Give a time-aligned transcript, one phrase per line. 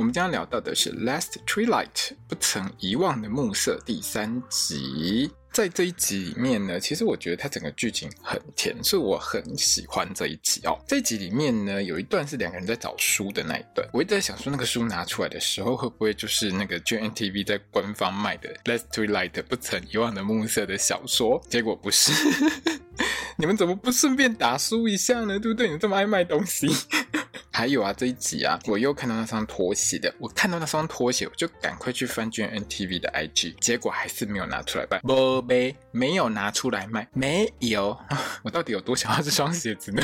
[0.00, 1.88] 我们将聊到的是《Last Twilight》
[2.26, 5.30] 不曾遗忘的暮色第三集。
[5.52, 10.74] 在这一集里面呢，其实我觉得它整个剧情很甜，所以我很喜欢这一集哦。
[10.88, 21.38] 这一集里面呢，有一段是两个人在找书的那一段，我一直在想说，那个书拿出来的时候，会不会就是那个 GNTV 在官方卖的《Last Twilight》不曾遗忘的暮色的小说？
[21.50, 22.10] 结果不是，
[23.36, 25.38] 你们怎么不顺便打书一下呢？
[25.38, 25.68] 对不对？
[25.68, 26.68] 你这么爱卖东西。
[27.60, 30.10] 还有啊，这一集啊，我又看到那双拖鞋的。
[30.18, 34.98] 我看到那双拖鞋，我就赶快去翻卷 NTV 的 IG，结果还是没有拿出来卖。
[35.00, 37.94] 宝贝，没有拿出来卖，没有。
[38.42, 40.02] 我到底有多想要这双鞋子呢？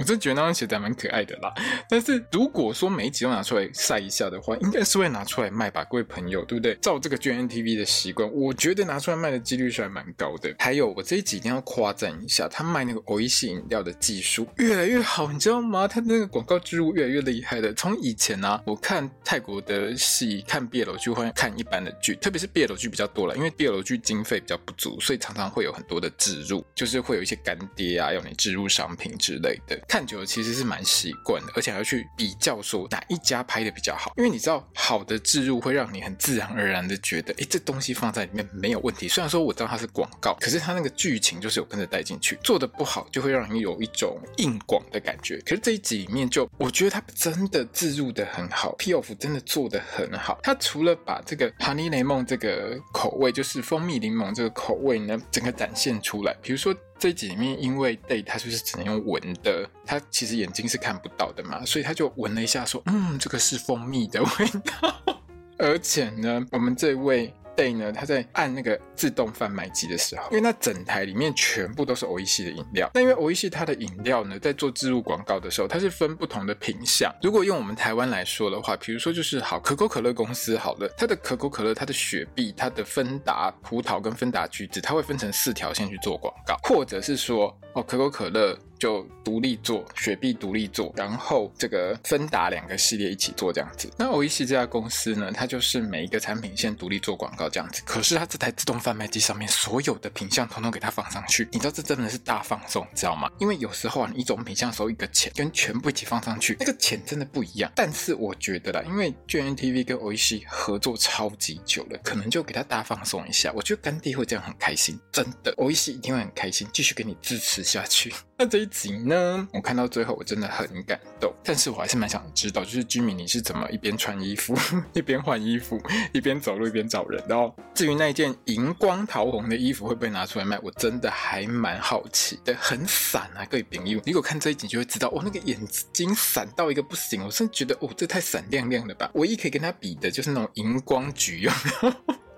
[0.00, 1.52] 我真觉得那双鞋子还蛮可爱的啦，
[1.86, 6.74] 但是如果说每一集都拿出来晒一下的话，应该是会拿出来卖吧，各位朋友，对不对？
[6.76, 10.54] 照这个 GNTV 的习惯，我觉得拿出来卖的几率是还蛮高的。
[10.58, 15.86] 还有，我这一集一定要夸赞一下，他卖那个 oe 系饮料的技术越来越好，你知道吗？
[15.86, 17.74] 他那个广告植入越来越厉害的。
[17.74, 29.78] 从以前呢、啊，我看泰国的戏，看 BL 剧会看一般的剧，特别是 BL 剧比较多了，因为 BL 剧经费比较不足，所以常常会有很多的植入，就是会有一些干爹啊，要你植入商品之类的。
[29.90, 39.08] 看久了其实是蛮习惯的，而且还要去比较说哪一家拍的比较好，因为你知道好的置入会让你很自然而然的觉得，哎，这东西放在里面没有问题。
[39.08, 45.38] 虽然说我知道它是广告，可是它那个剧情就是有跟着带进去，做的不好就会让人有一种硬广的感觉。
[45.38, 50.38] 可是这一集里面就我觉得它真的置入的很好，P.O.F 真的做的很好。
[50.44, 56.72] 它除了把这个 Honey 雷梦这个口味，就是蜂蜜柠檬这个口味呢，整个展现出来，比如说。
[57.00, 64.28] 这一集里面，因为 Day 他就是只能用闻的，他其实眼睛是看不到的嘛，所以他就闻了一下，说：“嗯，这个是蜂蜜的味
[64.64, 64.94] 道。
[65.56, 67.34] ”而且呢，我们这位。
[67.56, 72.90] Day 呢，他在按那个自动贩卖机的时候，因为那整台里面全部都是欧伊系的饮料。
[72.94, 77.14] 那因为欧伊系它的饮料呢，在做置入广告的时候，它是分不同的品项。
[77.22, 88.58] 如果用我们台湾来说的话，比如说就是好可口可乐公司好了，它的可口可乐、它的雪碧、它的芬达葡萄跟芬达橘子，它会分成四条线去做广告，或者是说哦，可口可乐。
[88.80, 93.88] 就独立做，雪碧独立做，然后这个芬达两个系列一起做这样子。
[93.98, 97.82] 那欧伊系这家公司呢，它就是每一个产品线独立做广告这样子。
[97.84, 103.30] 可是它这台自动贩卖机上面所有的品项统统给它放上去，你知道这真的是大放送，知道吗？
[103.38, 107.70] 因为有时候啊，你一种品项收一个钱，跟全部一起放上去，那个钱真的不一样。
[107.76, 113.52] 但是我觉得啦，因为 GMMTV 跟欧伊系合作超级久了，可能就给它大放送一下。
[113.54, 118.14] 我觉得干爹会这样很开心，真的，欧伊系一定会很开心，继续给你支持下去。
[118.38, 124.56] 那这一集呢，我看到最后我真的很感动，但是我还是蛮想知道，就是居民你是怎么一边穿衣服
[124.94, 125.80] 一边换衣服，
[126.12, 127.54] 一边走路一边找人的哦。
[127.74, 132.54] 至于那一件荧光桃红的衣服会不会拿出来卖，我真的还蛮好奇的。
[132.54, 135.58] 很闪啊，各位朋友，如果看这一集就会知道，哦，那个眼
[135.92, 139.10] 睛闪到一个不行，我甚至觉得哦，这太闪亮亮了吧。
[139.14, 141.52] 唯一可以跟他比的就是那种荧光橘哦。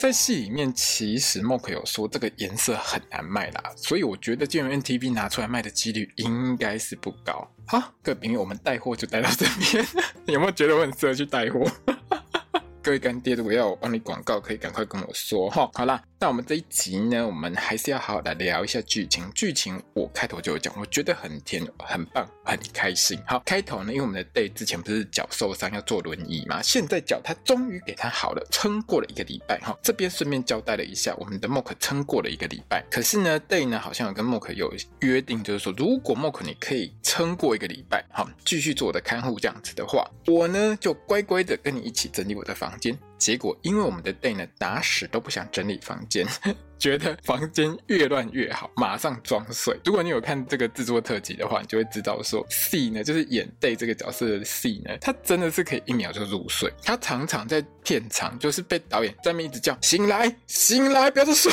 [0.03, 7.49] 在戏里面，其实 Mock 有说这个颜色很难卖啦，所以我觉得 GMNTV 拿出来卖的几率应该是不高。
[7.69, 9.87] 好，各位朋友，我们带货就带到这边，
[10.27, 11.65] 有没有觉得我很适合去带货？
[12.83, 15.71] 各位干爹，如果要我帮你广告，可以赶快跟我说哈。
[15.73, 16.03] 好啦。
[16.23, 19.29] 那我们这一集呢，我们还是要好好的聊一下剧情。
[19.35, 23.19] 剧情我开头就有讲，我觉得很甜，很棒，很开心。
[23.27, 29.59] 好，开头呢，因为我们的 Day 之前不是脚受伤要坐轮椅嘛，现在脚他终于给他好了，撑过了一个礼拜。
[29.65, 32.85] 哈，这边顺便交代了一下，我们的 Mock 撑过了一个礼拜。
[32.89, 42.97] 可是呢，Day 呢好像有跟 Mock 有约定，就是说如果 Mock 你可以撑过一个礼拜，好，继续做我的看护这样子的话，我呢就乖乖的跟你一起整理我的房间。
[43.23, 46.27] 结果因为我们的 Day 呢打死都不想整理房间。
[46.83, 49.79] 觉得房间越乱越好，马上装睡。
[49.85, 56.73] 如果你有看这个制作特辑的话，你就会知道说，C 呢就是演 Day 这个角色的 C 呢，他真的是可以一秒就入睡。
[56.83, 61.53] 他常常在片场就是被导演在那一直叫醒来醒来，不要再睡，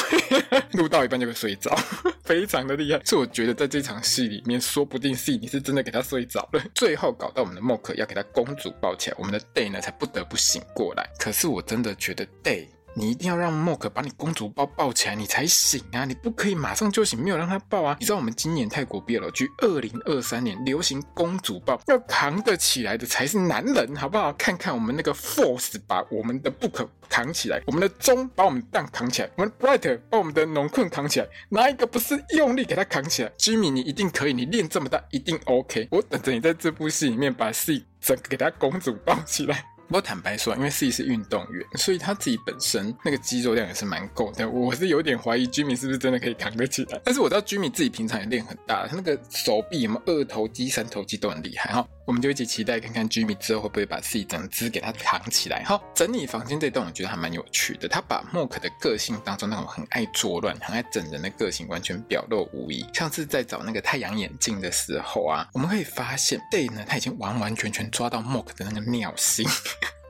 [0.72, 1.78] 录到一半就会睡着，
[2.26, 3.00] 非常的厉害。
[3.06, 6.64] 所以我觉得在这场戏里面，说不定 C 你是真的给他睡着了。
[6.74, 11.08] 最后搞到我们的 Mock 要给他公主抱起来，我们的 Day 呢才不得不醒过来。
[11.20, 12.66] 可是我真的觉得 Day。
[13.00, 16.04] 你一定要让默克把你公主抱抱起来，你才醒啊！
[16.04, 17.96] 你不可以马上就醒，没有让他抱啊！
[17.98, 24.34] 你知道我们今年泰国 BL 剧二零二三年流行公主抱，要扛得起来的才是男人，好不好？
[24.34, 35.88] 看看我们那个 Force 把我们的 Book 扛起来，我们的钟把我们蛋扛起来，我们 Bright 把我们的农困扛起来，哪一个不是用力给他扛起来？Jimmy，你一定可以，你练这么大，一定 OK。
[35.90, 39.64] 我等着你在这部戏里面把 C 整个给他公主抱起来。
[39.90, 44.48] 不过坦白说，因为 C 是运动员，所以他自己本身那个肌肉量也是蛮够的。
[44.48, 47.02] 我是有点怀疑 Jimmy 是不是真的可以扛得起来。
[47.04, 51.84] 但是我知道 Jimmy 自己平常也练很大，他那个手臂有没有二头肌、三头肌都很厉害哈。
[52.06, 55.64] 我们就一起期待看看 Jimmy 之后会不会把 C 整只给他扛起来。
[55.64, 57.88] 哈，整理房间这段我觉得还蛮有趣的。
[57.88, 62.86] 他把 Mork 的个性当中那种很爱作乱、很爱整人的个性完全表露无遗。
[62.94, 69.48] 像是在找那个太阳眼镜的时候啊，我们可以发现 Day 呢，他已经完完全全抓到 Mork 的那个尿性。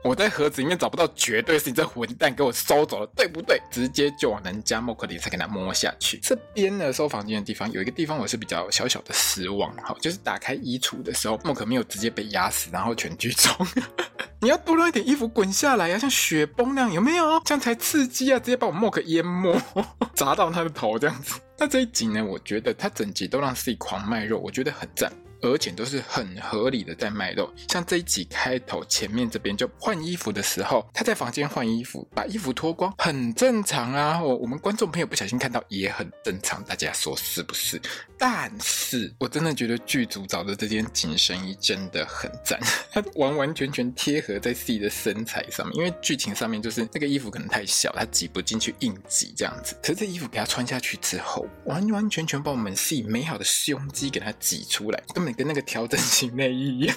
[0.02, 3.60] 我在盒子里面找不到，绝对是你这混蛋给我收走了，对不对？
[3.70, 6.18] 直接就往人家莫克里才给他摸下去。
[6.22, 13.54] 这边呢，收房间的地方有一个地方我是比较小小的失望，好，就是打开衣橱的时候，莫克没有直接被压死，然后全剧终。
[14.40, 17.38] 你要多让一点衣服滚下来呀、啊，像雪崩那样，有没有？
[17.44, 18.38] 这样才刺激啊！
[18.38, 19.54] 直接把我莫克淹没，
[20.16, 21.38] 砸到他的头这样子。
[21.58, 25.12] 那这一集呢，我觉得他整集都让自己狂卖肉，我觉得很赞。
[25.42, 34.22] 而且都是很合理的在卖肉，像这一集开头前面这边就换衣服的时候，他在房间换衣服，把衣服脱光，很正常啊。
[34.22, 37.80] 我我们观众朋友不小心看到也很正常，大家说是不是？
[38.18, 42.60] 但是我真的觉得剧组找的这件紧身衣真的很赞，
[42.92, 49.74] 它完完全全贴合在自己的身材上面，因为剧情上面就是那个衣服可能太小，它挤不进去硬挤这样子。
[49.82, 55.29] 可是这衣服给他穿下去之后，完完全全把我们自己美好的胸肌给它挤出来，根本。
[55.32, 56.96] 跟那个调整型内衣一样，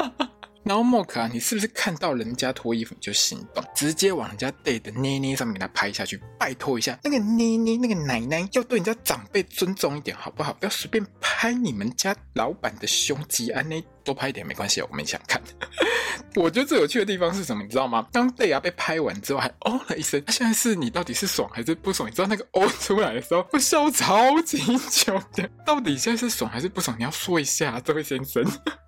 [0.64, 6.20] 然后莫可啊，你是不是看到人家脱衣服你就心动，直接往人家戴的捏捏上面给他拍下去？
[6.38, 10.52] 拜托一下，那个捏捏那个奶奶要对人家长辈尊重一点好不好？
[10.52, 15.40] 不要随便拍你们家老板的胸肌啊，那多拍一点没关系，我们想看。
[16.34, 17.62] 我觉得最有趣的地方是什么？
[17.62, 18.06] 你知道吗？
[18.12, 22.08] 当贝牙被拍完之后还哦了一声，他现在是你到底是爽还是不爽？
[22.08, 24.58] 你知道那个哦出来的时候，我笑超级
[24.90, 25.48] 久的。
[25.66, 26.96] 到底现在是爽还是不爽？
[26.98, 28.44] 你要说一下，这位先生。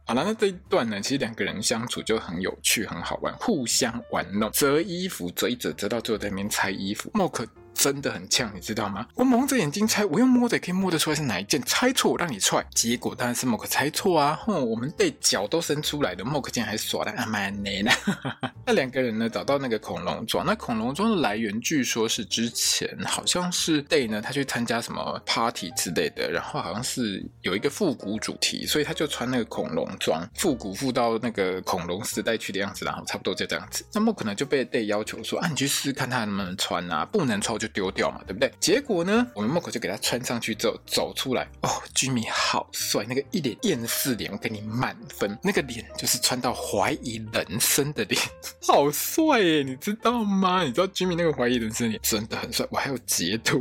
[0.06, 7.10] 好了，那这一段呢，其实两个人相处就很有趣，很好玩，互相玩弄，折衣服，折一折，折到最后在那边拆衣服。
[7.14, 7.46] 莫可。
[7.80, 9.06] 真的很呛，你知道吗？
[9.14, 11.58] 我蒙着眼睛猜，我用摸着也可以摸得出来是哪一件。
[11.62, 14.38] 猜错我让你踹，结果当然是莫克猜错啊！
[14.44, 17.90] 哼，我们被脚都伸出来的，莫克竟然还耍的阿曼尼呢。
[18.66, 33.86] 那两个人呢，找到那个恐龙装，那恐龙装的来源据说是之前好像是 Day 呢，他去参加什么 party 之类的，然后好像是有一个复古主题，所以他就穿那个恐龙装，复古复到那个恐龙时代去的样子，然后差不多就这样子。
[33.94, 38.52] 那莫克呢就被 Day 要求说啊，你去试试看他能不能穿啊，不能穿就丢掉嘛，对不对？
[38.60, 45.38] 结果呢，我们木口就给他穿上去之后走出来，哦居民好帅，那个一脸厌世脸，我给你满分。
[45.42, 48.20] 那个脸就是穿到怀疑人生的脸，
[48.66, 50.62] 好帅耶，你知道吗？
[50.62, 53.60] 你知道居民那个怀疑人生脸真的很帅，我还有截图。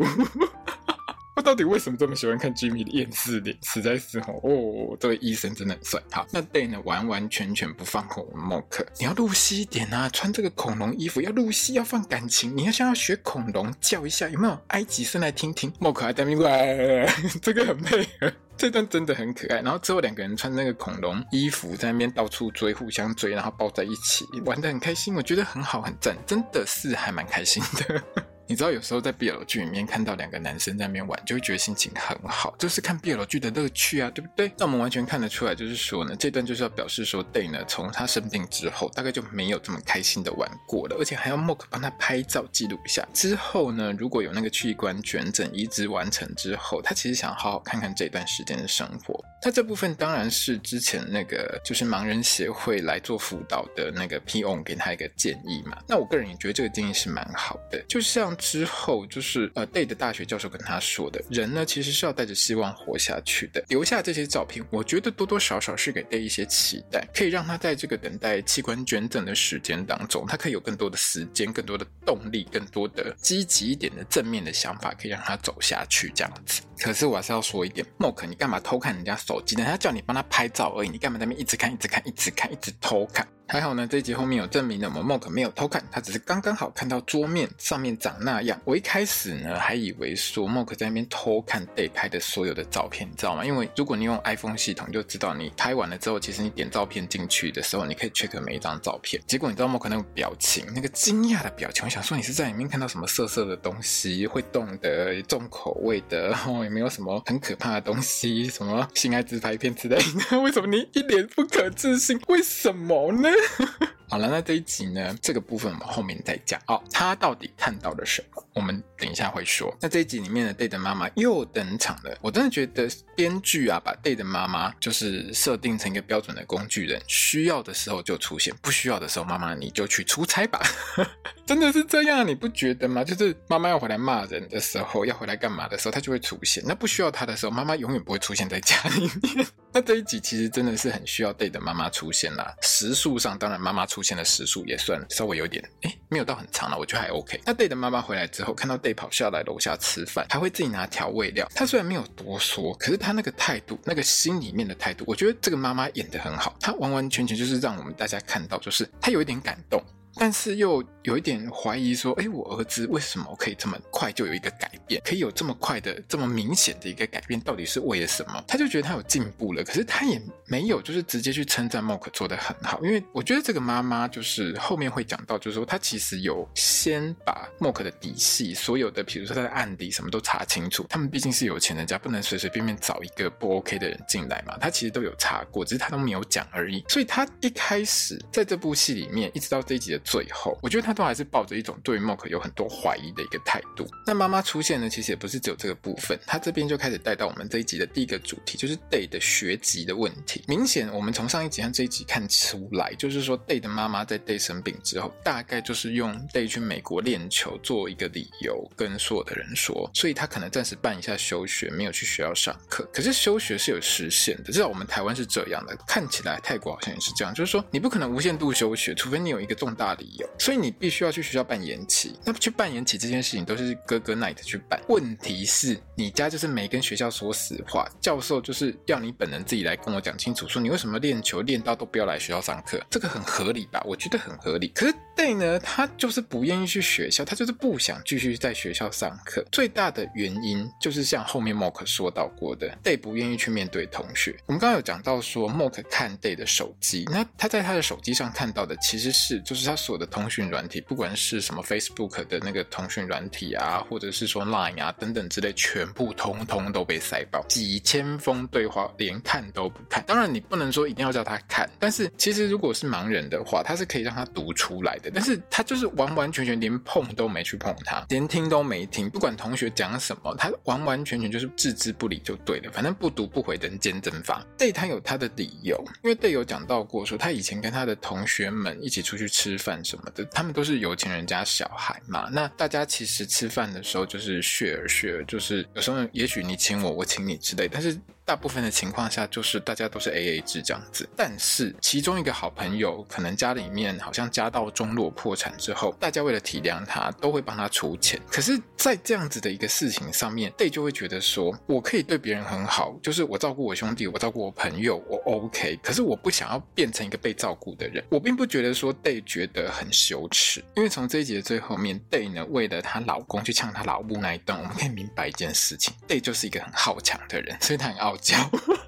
[1.42, 3.58] 到底为什么这么喜欢看 Jimmy 的厌世脸？
[3.64, 6.02] 实在是哦，哦，这位医生真的很帅。
[6.12, 8.86] 好，那 Day 呢，完完全全不放过我们莫克。
[9.00, 12.56] 你要入戏一点啊，穿这个恐龙衣服要入戏，要放感情。
[12.56, 14.60] 你要想要学恐龙叫一下，有没有？
[14.68, 15.72] 埃及声来听听。
[15.80, 17.06] 莫克还带咪过来，
[17.42, 19.62] 这个很配合，这段真的很可爱。
[19.62, 25.16] 然后之后两个人穿那个恐龙衣服在那边到处追，互相追，然后抱在一起，玩得很开心。
[25.16, 28.04] 我觉得很好，很赞，真的是还蛮开心的。
[28.50, 34.52] 你知道有时候在 BL 剧里面看到两个男生在那边玩，就会觉得心情很好，就是看 BL 剧的乐趣啊，对不对？
[34.58, 43.08] 那我们完全看得出来，就是说呢，这段就是要表示说，Day 呢从他生病之后，大概就没有这么开心的玩过了，而且还要 Mock 帮他拍照记录一下。
[43.14, 49.24] 之后呢，如果有那个器官捐赠移植完成之后，他其实想好好看看这段时间的生活。
[49.44, 54.62] 他这部分当然是之前那个就是盲人协会来做辅导的那个 P.O.
[54.64, 55.78] 给他一个建议嘛。
[55.88, 58.36] 那我个人也觉得这个建议是蛮好的，就像。
[58.40, 63.64] 之后就是呃，Day 的大学教授跟他说的，人呢其实是要带着希望活下去的。
[63.68, 76.62] 留下这些照片，我觉得多多少少是给 Day 一些期待，可以让他在这个等待器官捐赠的时间当中，他可以有更多的时间、更多的动力、更多的积极一点的正面的想法，可以让他走下去这样子。
[76.80, 79.66] 可是我还是要说一点，Mork，你干嘛偷看人家手机呢？
[79.66, 83.28] 他叫你帮他拍照而已，你干嘛在那边一直看、一直看、一直看、一直偷看？
[83.52, 88.62] 还好呢，这一集后面有证明了我们 Mock 没有偷看，他只是刚刚好看到桌面上面长那样。
[88.64, 93.44] 我一开始呢还以为说 Mock 在那边偷看 Day 拍的所有的照片，你知道吗？
[93.44, 99.20] 因为如果你用 iPhone 系统，就知道你拍完了之后，其实你点照片进去的时候，你可以 check 每一张照片。
[99.26, 110.38] 结果你知道 Mock 那个表情，那个惊讶的表情，我想说你是在里面看到什么色色的东西，会动的、重口味的，哦，也没有什么很可怕的东西，什么性爱自拍片之类的。
[110.40, 112.22] 为什么你一脸不可置信？
[112.28, 113.28] 为什么呢？
[114.12, 116.82] 好了，那这一集呢，这个部分我们后面再讲哦。
[116.92, 118.44] 他到底看到了什么？
[118.56, 119.72] 我们等一下会说。
[119.80, 122.18] 那这一集里面的 Day 的妈妈又登场了。
[122.20, 130.60] 我真的觉得编剧啊，把 Day 的妈妈就是设定成一个标准的工具人，需要的时候就出现，不需要的时候，妈妈你就去出差吧。
[131.46, 133.04] 真的是这样，你不觉得吗？
[133.04, 136.64] 就是妈妈要回来骂人的时候，要回来干嘛的时候，她就会出现。
[136.66, 139.46] 那不需要她的时候，妈妈永远不会出现在家里面。
[139.72, 142.56] 那这一集其实真的是很需要 Day 的妈妈出现啦。
[142.62, 147.40] 时数上，当然妈妈出现的时数也算稍微有点，哎，没有到很长了，我觉得还 OK。
[147.46, 151.48] 那 Day 的妈妈回来之后，看到 Day 跑下来楼下吃饭，还会自己拿调味料。
[151.54, 156.56] 她虽然没有多说，可是她那个态度，那个心里面的态度，我觉得这个妈妈演得很好。
[156.60, 159.80] 她完完全全就是让我们大家看到，就是她有一点感动。
[160.20, 165.02] 但是又有一点怀疑，说：“哎，我儿子为什么可以这么快就有一个改变？
[165.04, 180.86] 可以有这么快的、这么明显的一个改变，到底是为了什么？”他就觉得他有进步了，可是他也没有就是直接去称赞 Mock 做得很好，因为我觉得这个妈妈就是后面会讲到，就是说他其实有先把 Mock 的底细，所有的，比如说他的案底什么都查清楚。
[180.90, 184.58] 他们毕竟是有钱人家，不能随随便便找一个不 OK 的人进来嘛。
[184.60, 186.84] 他其实都有查过，只是他都没有讲而已。
[186.90, 190.02] 所以他一开始在这部戏里面，一直到这一集的。
[190.10, 193.88] 最后，我觉得他都还是抱着一种对 Mock 有很多怀疑的一个态度。
[194.08, 200.44] 那妈妈出现呢，其实也不是只有这个部分，他这边就开始带到我们这一集的第一个主题，就是 Day 的学籍的问题。
[200.48, 212.84] 明显，我们从上一集和这一集看出来，就是说 Day 的妈妈在 Day 生病之后，大概就是用 Day 去美国练球做一个理由，跟所有的人说，所以他可能暂时办一下休学，没有去学校上课。
[212.92, 222.18] 可是休学是有时限的，至少我们台湾是这样的，看起来泰国好像也是这样，就是说你不可能无限度休学，除非你有一个重大理由，所以你必须要去学校办延期。
[222.26, 224.82] 那去办延期这件事情都是哥哥 Night 去办。
[224.88, 233.82] 问题是你家就是没跟学校说实话，教授就是要你本人自己来跟我讲清楚，说你为什么练球练到都不要来学校上课，这个很合理吧？
[233.86, 234.70] 我觉得很合理。
[234.70, 239.46] 可是 Day 呢，他就是不愿意去学校，他就是不想继续在学校上课。
[239.52, 244.36] 最大的原因就是像后面 Mock 说到过的，Day 不愿意去面对同学。
[244.46, 260.04] 我们刚刚有讲到说 Mock 看 Day 的手机，那他在他的手机上看到的其实是就是他所有的通讯软体，不管是什么 Facebook 的那个通讯软体啊，或者是说 Line 啊等等之类，全部通通都被塞爆，几千封对话连看都不看。
[260.06, 265.10] 当然你不能说一定要叫他看，但是其实如果是盲人的话，他是可以让他读出来的。
[265.12, 272.72] 但是他就是完完全全连碰都没去碰他，连听都没听，不管同学讲什么，他完完全全就是置之不理就对了。
[272.72, 274.46] 反正不读不回，人间蒸发。
[274.56, 282.28] Day 他有他的理由，因为队友讲到过说他以前跟他的同学们一起出去吃饭饭什么的，他们都是有钱人家小孩嘛。
[282.32, 287.96] 那大家其实吃饭的时候就是血儿血儿就是有时候也许你请我，我请你之类，但是。
[288.30, 291.10] 大部分的情况下，就是大家都是 AA 制这样子。
[291.18, 298.22] 但是其中一个好朋友，可能家里面好像家道中落破产之后，大家为了体谅他，都会帮他出钱。
[298.30, 305.80] 可是，在这样子的一个事情上面，Day 就会觉得说，我可以对别人很好，就是我照顾我兄弟，我照顾我朋友，我 OK。
[305.82, 308.06] 可是我不想要变成一个被照顾的人。
[308.12, 318.19] 我并不觉得说 Day 觉得很羞耻，因为从这一集的最后面，Day 呢为了她老公去呛她老母那一段，我们可以明白一件事情：Day 就是一个很好强的人，所以他很傲。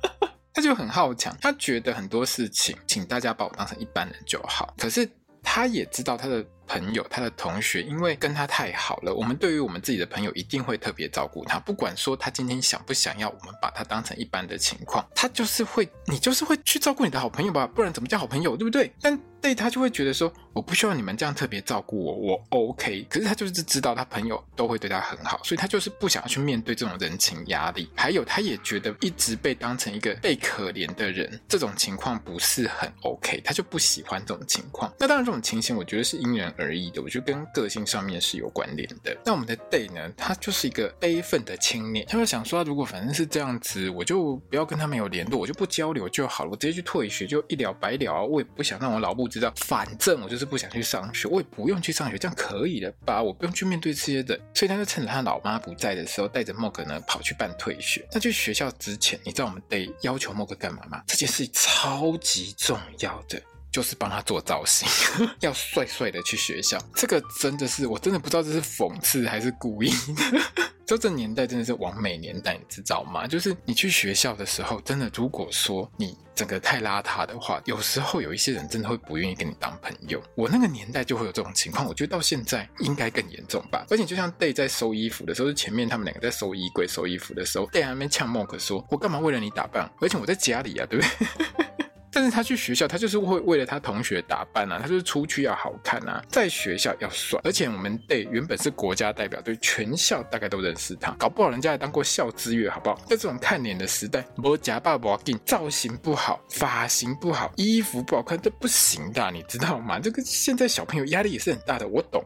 [0.54, 4.74] 他就很好强，他觉得很多事情，请大家把我当成一般人就好。
[4.78, 5.10] 可是
[5.42, 11.60] 他也知道他的朋友、他的同学，因为跟他太好了，我们对于我们自己的朋友一定会特别照顾他。
[11.60, 17.68] 不管说他今天想不想要，我们把他当成一般的情况，他就是会，你就是会去照顾你的好朋友吧？
[17.68, 18.92] 不然怎么叫好朋友，对不对？
[19.02, 23.04] 但对他就会觉得说，我不需要你们这样特别照顾我，我 OK。
[23.10, 27.90] 可是他就是知道他朋友都会对他很好，所以他就是不想要去面对这种人情压力。
[27.96, 34.94] 还有，他也觉得一直被当成一个被可怜的人，这种情况不是很 OK，他就不喜欢这种情况。
[35.00, 39.18] 那当然，这种情形我觉得是因人而而异的，我觉得跟个性上面是有关联的。
[39.26, 48.24] 那我们的 Day 呢，他就是一个悲愤的青年，他就想说，如果反正是这样子，我就不要跟他们有联络，我就不交流就好了，我直接去退学就一了百了啊！
[48.24, 53.22] 我也不想让我老母知道，反正我就是不想去上学，我也不用去上学，这样可以了吧？
[53.22, 58.08] 我不用去面对这些的，所以他就趁着他老妈不在的时候，带着 Mog 呢跑去办退学。
[58.12, 61.02] 那去学校之前，你知道我们 Day 要求 Mog 干嘛吗？
[61.08, 63.42] 这件事超级重要的。
[63.72, 64.88] 就是帮他做造型，
[65.40, 66.78] 要帅帅的去学校。
[66.94, 70.42] 这个真的是，我真的不知道这是讽刺还是故意的。
[70.86, 73.26] 就这年代真的是完美年代，你知道吗？
[73.26, 80.22] 就是你去学校的时候，真的如果说你整个太邋遢的话，有时候有一些人真的会不愿意跟你当朋友。
[80.36, 83.86] 我那个年代就会有这种情况，我觉得到现在应该更严重吧。
[83.90, 89.90] 而且就像 Day 在收衣服的时候，是前面他们两个在收衣柜收衣服的时候，Day 还没呛 Mock 说：“我干嘛为了你打扮？
[90.02, 91.68] 而且我在家里啊，对不对？”
[92.12, 97.40] 但是他去学校，他就是会为了他同学打扮啊，他就是出去要好看啊，在学校要帅。
[97.44, 102.96] 而且我们队原本是国家代表队，全校大概都认识他，搞不好人家还当过校之月，好不好？
[103.08, 109.98] 在这种看脸的时代，没假扮不要紧，造型不好，发型不好，衣服不好看，这不行的，你知道吗？
[110.00, 112.22] 这个现在小朋友压力也是很大的，我懂。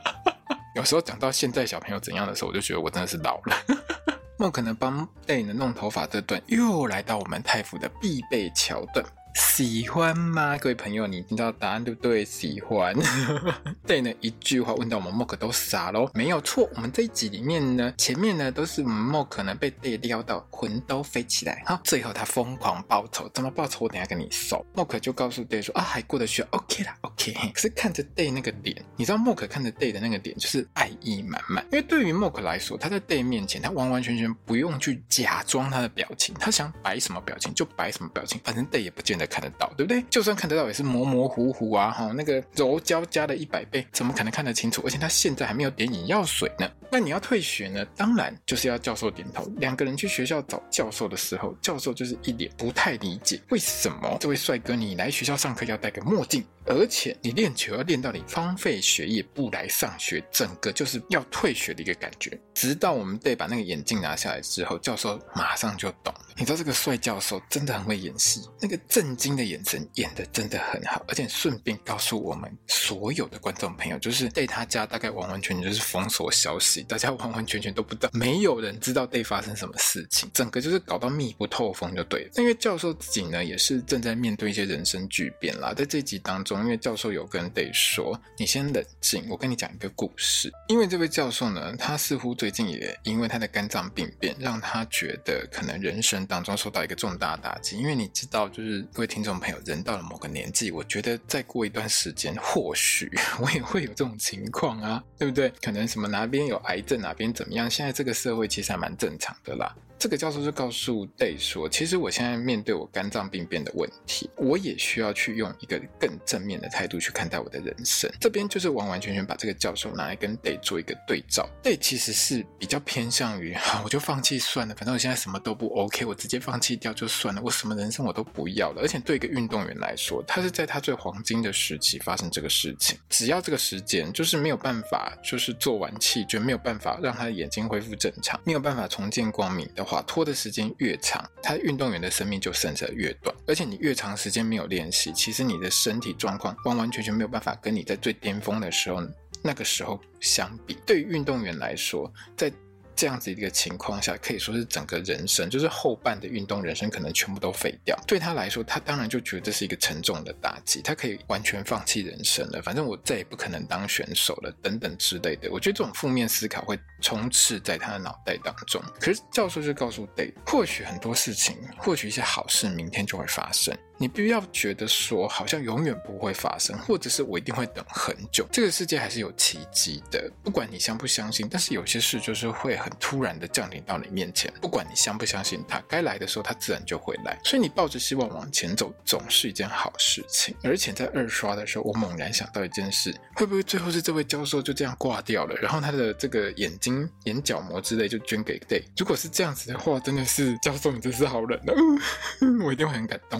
[0.76, 4.19] 有时候讲到现在小朋友怎样的时候，我就觉得我真的是老了。
[4.40, 9.04] 莫可能帮 Day 呢弄头发这段，又来到我们太傅的必备桥段。
[9.34, 10.56] 喜欢吗？
[10.58, 12.24] 各位朋友，你听到答案对不对？
[12.24, 12.94] 喜欢。
[13.86, 16.10] 对呢，一句话问到我们 Mock 都傻喽。
[16.14, 23.84] 没有错，我们这一集里面呢，前面呢都是我们 Mock 呢被 Day 撩到魂都飞起来，哈，最后他疯狂报仇，怎么报仇？
[23.84, 24.64] 我等下跟你说。
[24.74, 27.34] Mock 就告诉 Day 说啊，还过得去，OK 啦，OK。
[27.54, 40.02] 可是看着 Day 那个脸，你知道 Mock 看着 Day 的那个脸就是爱意满满，因为对于 Mock 来说，他在 Day 面前，他完完全全不用去假装他的表情，他想摆什么表情就摆什么表情，反正 Day 也不见得看得到，对不对？
[40.10, 41.90] 就算看得到，也是模模糊糊啊！
[41.90, 44.82] 哈，那个柔焦加了一百倍，怎么可能看得清楚？
[44.84, 46.68] 而且他现在还没有点眼药水呢。
[46.90, 47.84] 那你要退学呢？
[47.96, 49.44] 当然就是要教授点头。
[49.58, 56.44] 两个人去学校找教授的时候，教授就是一脸不太理解，为什么这位帅哥你来学校上课要戴个墨镜？
[56.66, 62.38] 而且你练球要练到你荒废学业不来上学，整个就是要退学的一个感觉。
[62.54, 66.12] 直到我们 Day 把那个眼镜拿下来之后，教授马上就懂。
[66.40, 71.04] 你知道这个帅教授真的很会演戏，那个震惊的眼神演的真的很好。
[71.06, 82.30] 而且顺便告诉我们所有的观众朋友，就是 Day 他家大概完完全全就是封锁消息，大家完完全全都不知道，没有人知道 Day 发生什么事情，整个就是搞到密不透风就对了。
[82.36, 86.58] 因为教授自己呢也是正在面对一些人生巨变啦，在这集当中。
[86.62, 90.50] 因为教授有跟 Day 说：“你先冷静，我跟你讲一个故事。
[90.68, 97.76] 因为这位教授呢，他似乎最近也因为他的肝脏病变，让他觉得可能人生当中受到一个重大打击。
[97.76, 103.10] 因为你知道，就是各位听众朋友，人到了某个年纪，我觉得再过一段时间，或许
[103.42, 105.52] 我也会有这种情况啊，对不对？
[105.60, 107.68] 可能什么哪边有癌症，哪边怎么样？
[107.68, 121.46] 现在这个社会其实还蛮正常的啦。”这个教授就告诉 Day 说：“其实我现在面对我肝脏病变的问题，我也需要去用一个更正面的态度去看待我的人生。”这边就是完完全全把这个教授拿来跟 Day 做一个对照。
[121.62, 128.82] Day 其实是比较偏向于，啊， 我就放弃算了，反正我现在什么都不 OK，我直接放弃掉就算了，我什么人生我都不要了。
[128.82, 139.84] 而且对一个运动员来说，他是在他最黄金的时期发生这个事情，只要这个时间就是没有办法，就是做完气，就没有办法让他的眼睛恢复正常，没有办法重见光明的。
[139.84, 143.34] 话拖的时间越长，他运动员的生命就剩下越短。
[143.46, 149.00] 而且你越长时间没有练习，其实你的身体状况完完全全没有办法跟你在最巅峰的时候
[149.42, 150.76] 那个时候相比。
[150.84, 152.52] 对于运动员来说，在
[153.00, 157.98] 这样子一个情况下，可以说是整个人生，就是后半的运动人生可能全部都废掉。
[158.06, 162.60] 对他来说，他当然就觉得这是一个沉重的打击，他可以完全放弃人生了。
[162.60, 165.50] 反正我再也不可能当选手了，等等之类的。
[165.50, 168.82] 我觉得这种负面思考会充斥在他的脑袋当中。
[169.00, 173.74] 可是教授就告诉 Day，或许很多事情，或许一些好事，明天就会发生。
[174.00, 178.46] 你不要觉得说好像永远不会发生，或者是我一定会等很久。
[178.50, 181.46] 这个世界还是有奇迹的，不管你相不相信。
[181.50, 187.38] 但是有些事就是会很突然的降临到你面前，不管你相不相信它，该来的时候它自然就会来。
[187.44, 190.56] 所以你抱着希望往前走，总是一件好事情。
[190.62, 198.82] 而且在二刷的时候，我猛然想到一件事：会不会最后是这位教授就这样挂掉了，然后他的这个眼睛、眼角膜之类就捐给 Day？
[198.96, 203.38] 如果是这样子的话，真的是教授，你真是好人呢、啊， 我一定会很感动。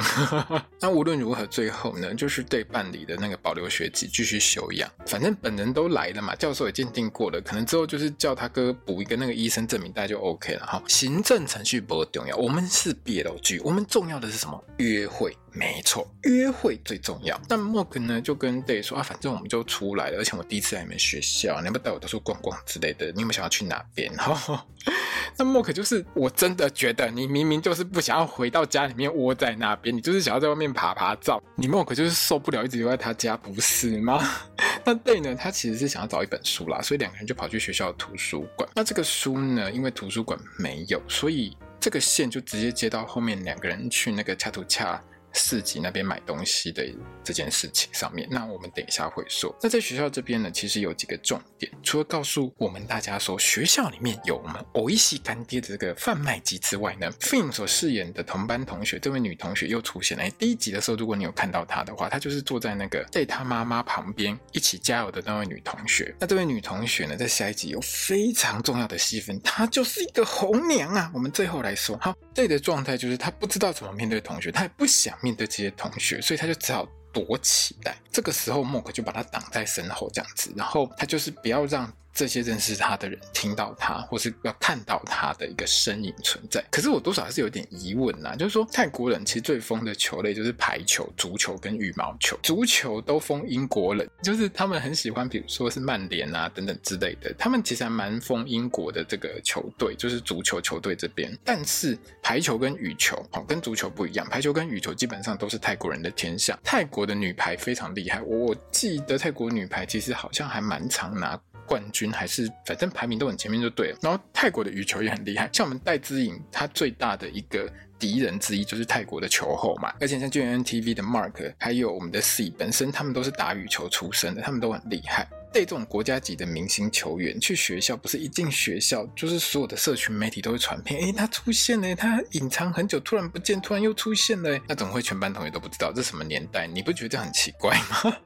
[0.80, 4.90] 那无论如何，最后呢，就是对办理的那个保留学籍，继续休养。
[5.06, 10.82] 反正本人都来了嘛，教授也鉴定过了，可能之后就是叫他哥补一个那个医生证明，大家就 OK 了哈。
[10.88, 14.64] 行政程序不重要，我们是 BLG，，我们重要的是什么？
[14.78, 15.36] 约会。
[15.52, 17.38] 没错，约会最重要。
[17.48, 23.06] 但 Mock 呢，就跟 Day 说啊，反正我们就出来了，而且我第一次来你们学校，你要不要带我到处逛逛之类的？
[23.12, 24.12] 你有没有想要去哪边？
[24.16, 24.64] 哈，
[25.36, 31.42] 那 Mock 就是，我真的觉得你明明就是不想要回到家里面窝在那边，你就是想要在外面爬爬照。
[31.56, 34.22] 你 Mock 就是受不了一直留在他家，不是吗？
[34.84, 38.68] 那 Day 呢，他其实是想要找一本书啦，所以两个人就跑去学校的图书馆。
[38.74, 45.02] 那这个书呢，因为图书馆没有，所以这个线就直接接到后面两个人去那个恰图恰。
[45.32, 46.84] 市集那边买东西的
[47.22, 48.28] 这件事情上面。
[48.30, 49.54] 那我们等一下会说。
[49.62, 60.24] 那在学校这边呢，其实有几个重点，除了告诉我们大家说学校里面有我们欧一系干爹的这个贩卖机之外呢，Finn 所饰演的同班同学这位女同学又出现了。
[60.24, 66.14] 哎，第一集的时候，如果你有看到她的话，她就是坐在那个在她妈妈旁边一起加油的那位女同学。
[66.18, 71.10] 那这位女同学呢，在下一集有非常重要的戏份，她就是一个红娘啊。
[71.14, 77.96] 我们最后来说，好，这里的状态就是她不知道怎么面对同学，她也不想面对这些同学，所以他就只好躲起来。
[78.12, 81.92] 这个时候，莫克就把他挡在身后，这样子，然后他就是不要让。
[82.20, 86.62] 这些认识他的人听到他，或是要看到他的一个身影存在。
[86.70, 92.38] 可是我多少还是有点疑问呐，就是说泰国人其实最疯的球类就是排球、足球跟羽毛球。
[92.42, 97.34] 足球都疯英国人，就是他们很喜欢，比如说是曼联啊等等之类的。
[97.38, 101.34] 他们其实还蛮疯英国的这个球队，就是足球球队这边。
[101.42, 106.58] 但是排球跟羽球，哦，跟足球不一样，排球跟羽球基本上都是泰国人的天下。
[106.62, 111.40] 泰国的女排非常厉害，我记得泰国女排其实好像还蛮常拿。
[111.70, 113.98] 冠军还是反正排名都很前面就对了。
[114.02, 119.94] 然后泰国的羽球也很厉害，像我们戴资颖，他最大的一个敌人之一就是泰国的球后嘛。
[120.00, 125.28] 而且像 gntv 的 Mark，还有我们的 C 本身，他们都是打羽球出身的，他们都很厉害。
[125.52, 135.92] 对这种国家级的明星球员去学校，不是一进学校就是所有的社群媒体都会传片，诶，他出现了，他隐藏很久，突然不见，突然又出现了，那怎么会全班同学都不知道？
[135.92, 136.66] 这什么年代？
[136.66, 138.16] 你不觉得这很奇怪吗？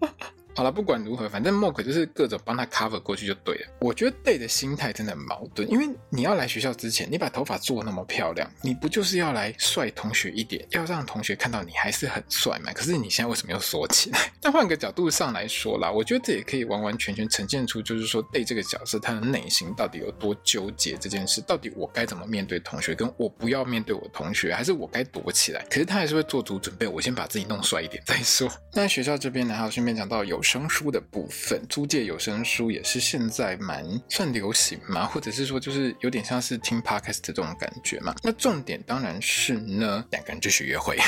[0.57, 3.67] 好了，不管如何，反正 MOK 就是各种帮他 cover 过去就对了。
[3.81, 12.73] 我觉得 Day 的心态真的很矛盾，因为你要来学校之前，你把头发做那么漂亮，你不就是要来帅同学一点，要让同学看到你还是很帅嘛？
[12.73, 14.19] 可是你现在为什么又缩起来？
[14.41, 25.65] 但换个角度上来说啦，我觉得这也可以完完全全呈现出，就是说 Day 这个角色他的内心到底有多纠结这件事，到底我该怎么面对同学，跟我不要面对我同学，还是我该躲起来？
[25.69, 28.49] 可是他还是会做足准备，我先把自己弄帅一点再说。
[28.73, 38.15] 那学校这边呢，还有顺便讲到有声书的部分，租借有声书也是现在蛮算流行嘛，或者是说就是有点像是听 podcast 这种感觉嘛。
[38.23, 40.99] 那重点当然是呢，两个人继续约会。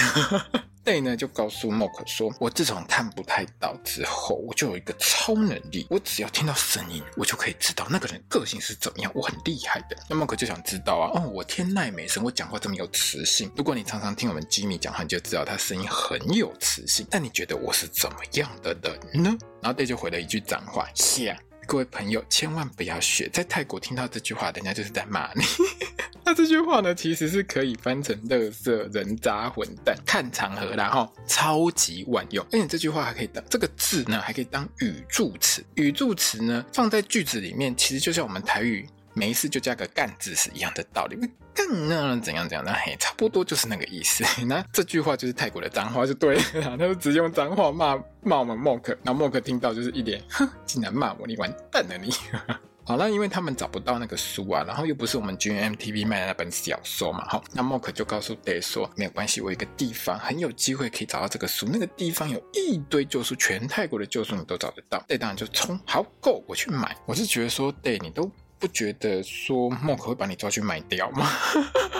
[0.86, 13.50] Day 呢就告诉 Mock 说：“我自从看不太到之后，我就有一个超能力，我只要听到声音，我就可以知道那个人个性是怎么样，我很厉害的。”那 Mock 就想知道啊，哦，我天籁美声，我讲话这么有磁性。
[13.56, 17.04] 如果你常常听我们 Jimmy 讲话，你就知道他声音很有磁性。
[17.10, 19.36] 但你觉得我是怎么样的人呢？
[19.60, 21.36] 然后 Day 就回了一句脏话：“想。”
[21.66, 25.42] 各位朋友，千万不要学，在泰国听到这句话，人家就是在骂你。
[26.24, 32.44] 那这句话呢，其实是可以翻成“垃圾人渣混蛋”，看场合然后，超级万用。
[32.52, 35.64] 而且这句话还可以当这个字呢，还可以当语助词。
[35.74, 38.88] 语助词呢，放在句子里面，其实就像我们台语。
[39.16, 41.16] 没事就加个干字是一样的道理，
[41.54, 44.22] 干呢怎样怎样，那嘿，差不多就是那个意思。
[44.44, 46.42] 那这句话就是泰国的脏话，就对了。
[46.52, 52.12] 他就直接用脏话骂骂我们莫克，然后莫克听到就是一脸，哼，竟然骂我，你完蛋了你。
[52.84, 65.02] 好了，因为他们找不到那个书啊，然后又不是我们 G M T V 卖的那本小说嘛，好，那莫克就告诉 Day 说，没有关系，我有一个地方很有机会可以找到这个书，那个地方有一堆旧书，全泰国的旧书你都找得到。
[65.08, 66.96] Day 当然就冲，好够，我去买。
[67.06, 68.30] 我是觉得说，Day 你都。
[68.58, 71.28] 不觉得说莫克会把你抓去卖掉吗？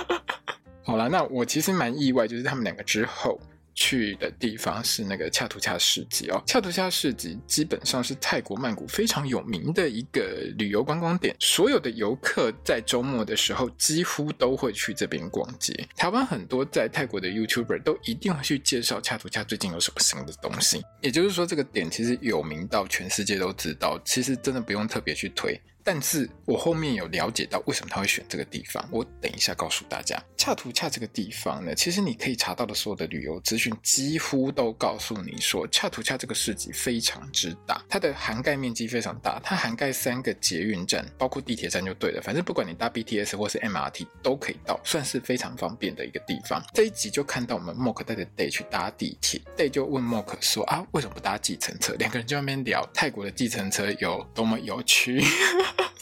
[0.83, 3.41] 好了，那我其实蛮意外，就是他们两个之后
[3.75, 6.41] 去的地方是那个恰图恰市集哦。
[6.47, 10.23] 恰图恰市集基本上是泰国曼谷非常有名的一个
[10.57, 15.75] 旅游观光点，所有的游客在周末的时候几乎都会去这边逛街。
[15.97, 25.61] 台湾很多在泰国的 YouTuber 都一定会去介绍恰图恰最近有什么新的东西，也就是说这个点其实有名到全世界都知道，其实真的不用特别去推。
[25.87, 30.21] 但是我后面有了解到为什么他会选这个地方，我等一下告诉大家。
[30.37, 42.21] 恰图恰这个地方呢，其实你可以查到的所有的旅游资讯，几乎都告诉你说，恰图恰这个市集非常之大，它的涵盖面积非常大，它涵盖三个捷运站，包括地铁站就对了。
[42.21, 46.61] 反正不管你搭 BTS 或是 MRT 都可以到，算是非常方便的一个地方。
[46.75, 51.95] 这一集就看到我们 Mock 带着 Day 去搭地铁，Day 就问 Mock 说啊，为什么不搭计程车？
[51.95, 55.23] 两个人就在那边聊泰国的计程车有多么有趣。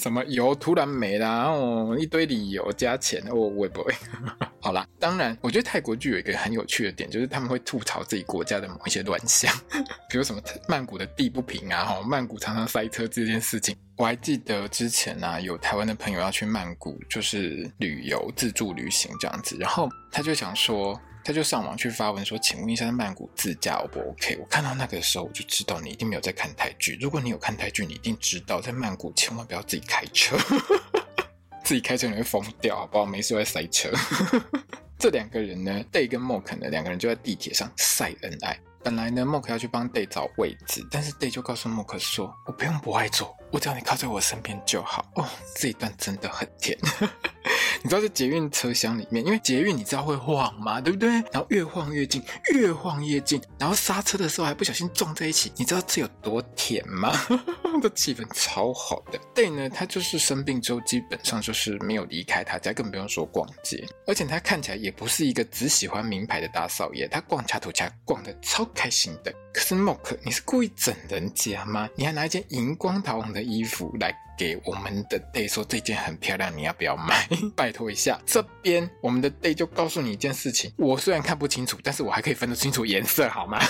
[0.04, 3.94] 什么油突然没了哦，一堆理由加钱哦，会不会？
[4.60, 9.50] 好啦，当然，我觉得泰国剧有一个很有趣的点，就是他们会吐槽自己国家的某一些乱象，
[10.10, 13.74] 比如什么曼谷的地不平啊，哈，曼谷常常塞车这件事情。
[13.96, 21.00] 我还记得之前啊，有台湾的朋友要去曼谷，就是旅游自助旅行这样子，然后他就想说。
[21.24, 26.98] 他就上网去发文说：“请问一下，在曼谷自驾 O 不 OK？” 我看到那个时候，我就知道你一定没有在看泰剧。
[27.00, 30.36] 如果你有看泰剧，你一定知道，在曼谷千万不要自己开车，
[31.64, 33.06] 自己开车你会疯掉，好不好？
[33.06, 33.90] 没事会塞车。
[34.98, 38.58] 这两个人呢，Day 跟 Mok 呢，两个人就在地铁上晒恩爱。
[38.82, 46.76] 本来呢，Mok 要去帮 Day 找位置，但是 Day 就告诉 Mok 说：“我不用不爱坐，我只要你靠在我身边就好。”哦，这一段真的很甜。
[47.84, 51.08] 你知道在捷运车厢里面，因为捷运你知道会晃嘛，对不对？
[51.30, 52.20] 然后越晃越近，
[52.52, 57.12] 越晃越近，然后刹车的时候还不小心撞在一起，你知道这有多甜吗？
[57.80, 59.20] 这气氛超好的。
[59.34, 63.86] 但呢，他就是生病之后基本上就是没有离开他家，更不用说逛街。
[64.06, 69.32] 而且他看起来也不是一个只喜欢名牌的大少爷，他逛恰图恰逛的超开心的。
[69.52, 71.88] 可是 Mork，你是故意整人家吗？
[71.94, 77.28] 你还拿一件荧光桃红的衣服来给我们的 Day 说这件很漂亮，你要不要买？
[77.54, 83.60] 拜托一下，这边我们的 Day 就告诉你一件事情，我虽然看不清楚，但是我还可以分得清楚颜色，好吗？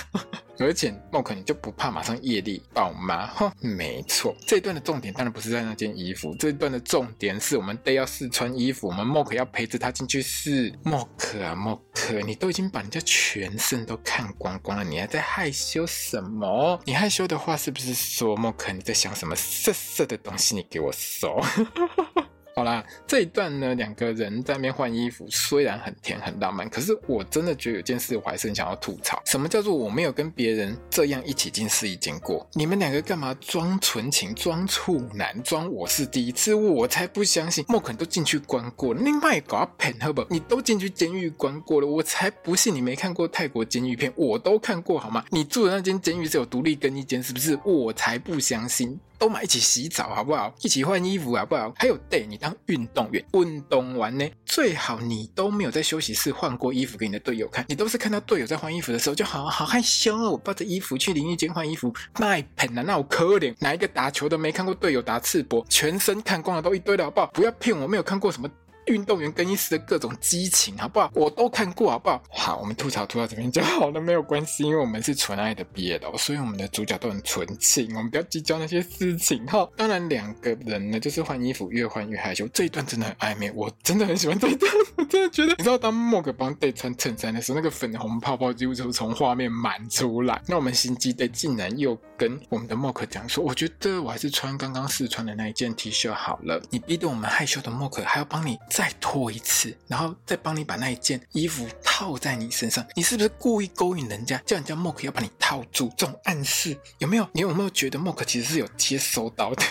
[0.59, 3.27] 而且莫可你就不怕马上业力爆吗？
[3.35, 10.73] 哼，没错，这一段的重点当然不是在那件衣服，这一段的重点是我们得要试穿衣服，我们莫可要陪着他进去试。
[10.85, 16.81] 莫可啊莫可你都已经把人家全身都看光光了，你还在害羞什么？
[16.85, 20.55] 你害羞的话是不是说莫可你在想什么色色的东西？
[20.55, 21.41] 你给我收。
[22.57, 29.21] 好啦，这一段呢，两个人在那边换衣服，虽然很甜很浪漫，可是我真的觉得有件事我还是很想要吐槽。
[29.27, 32.49] 什么叫做我没有跟别人这样一起进试衣间过？
[32.53, 36.55] 你们两个干嘛装纯情、装处男、装我是第一次？
[36.55, 37.65] 我才不相信！
[37.67, 40.25] 莫肯都进去关过了，你卖搞骗好不？
[40.31, 45.25] 你都进去监狱关过了，我才不信你没看过泰国监狱片，我都看过好吗？
[45.31, 47.59] 你住的那间监狱是有独立更衣间，是不是？
[47.65, 48.97] 我才不相信！
[49.19, 50.55] 都买一起洗澡好不好？
[50.63, 51.73] 一起换衣服好不好？
[51.77, 67.27] 还有 Day，你当运动员，运动完呢，最好你都没有在休息室换过衣服给你的队友看，你都是看到队友在换衣服的时候就好好害羞哦，我抱着衣服去淋浴间换衣服，卖盆啊，那我可怜，哪一个打球的没看过队友打赤膊，全身看光了都一堆了好不好？
[67.29, 68.49] 不要骗我，没有看过什么。
[68.87, 71.11] 运动员更衣室的各种激情，好不好？
[71.15, 72.23] 我都看过，好不好？
[72.31, 79.69] 好，我们吐槽吐到这边就好了，没有关系，因为我们是纯爱的毕业的所以我们的主角都很纯情，我们不要计较那些事情哈。
[79.77, 90.41] 当然，两个人呢，就是换衣服越换越害羞，这一段真的很暧昧，我真的很喜欢这一段，我真的觉得，你知道，当 Mork 帮 Day 穿衬衫的时候，那个粉红泡泡几乎就从画面满出来。
[90.47, 96.61] 那我们心机 Day 竟然又跟我们的 Mork 讲说，我觉得我还是穿刚刚试穿的那一件 T 恤好了。
[96.71, 98.59] 你逼得我们害羞的 Mork 还要帮你。
[98.75, 105.89] 再脱一次，然后再帮你把那一件衣服套在你身上，你是不是故意勾引人家，叫人家 Mork 要把你套住？
[105.97, 107.29] 这种暗示有没有？
[107.33, 109.63] 你有没有觉得 Mork 其实是有接收到的？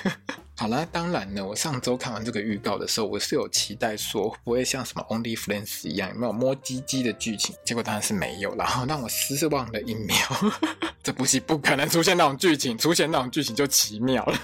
[0.55, 10.15] 好啦，当然呢，我上周看完这个预告的时候，我是有期待说不会像什么 Only Friends 一样有没有摸鸡鸡的剧情，结果当然是没有，然后让我失望了一秒。
[11.03, 14.39] 这部戏不可能出现那种剧情，出现那种剧情就奇妙了。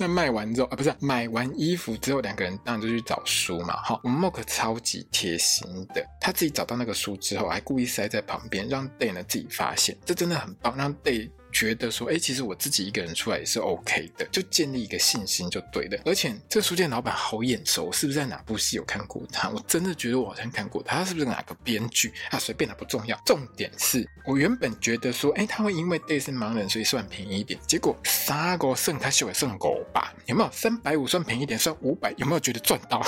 [0.00, 3.76] 那卖完之后啊，不是买完衣服之后，两个人当然就去找书嘛。
[3.82, 11.30] 哈，我们 Mock 超级贴心的，他自己找到那个书之后，还故意塞在旁边，让 Day 呢自己发现，这真的很棒，让 Day。
[11.52, 16.00] 觉得说，哎，其实我自己一个人出来也是 OK 的，就建立一个信心就对了。
[16.04, 19.48] 而且这个书店老板好眼熟，是不是在哪部戏有看过他？
[19.50, 22.38] 我真的觉得我好像看过他，他是不是哪个编剧啊？
[22.38, 27.58] 随便，他不重要，重点是我原本觉得说，哎，他会因为 Day 是盲人，所以算便宜一点。
[27.66, 30.50] 结果三个剩他秀也剩五百，有没有？
[30.52, 33.04] 三百五算便宜一点，算五百，有没有觉得赚到？